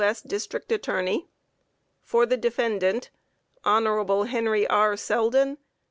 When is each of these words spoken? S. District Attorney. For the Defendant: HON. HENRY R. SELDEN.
S. 0.03 0.19
District 0.23 0.71
Attorney. 0.71 1.27
For 2.01 2.25
the 2.25 2.35
Defendant: 2.35 3.11
HON. 3.63 3.85
HENRY 4.25 4.65
R. 4.65 4.97
SELDEN. 4.97 5.59